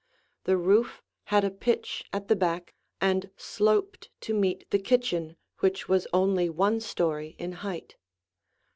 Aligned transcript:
The 0.45 0.57
roof 0.57 1.03
had 1.25 1.43
a 1.43 1.51
pitch 1.51 2.05
at 2.11 2.27
the 2.27 2.35
back 2.35 2.73
and 2.99 3.29
sloped 3.37 4.09
to 4.21 4.33
meet 4.33 4.67
the 4.71 4.79
kitchen, 4.79 5.35
which 5.59 5.87
was 5.87 6.07
only 6.11 6.49
one 6.49 6.79
story 6.79 7.35
in 7.37 7.51
height. 7.51 7.97